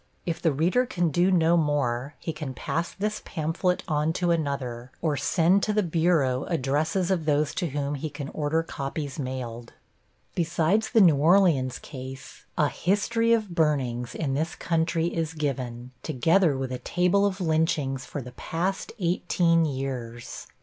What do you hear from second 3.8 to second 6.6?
on to another, or send to the bureau